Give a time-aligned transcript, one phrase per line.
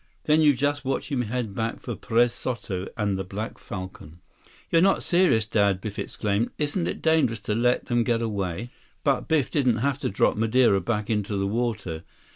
[0.23, 4.19] Then you just watch him head back for Perez Soto and the Black Falcon."
[4.71, 6.49] "You're not serious, Dad!" Biff exclaimed.
[6.57, 8.71] "Isn't it dangerous to let them get away?"
[9.03, 12.03] But Biff didn't have to drop Madeira back into the water.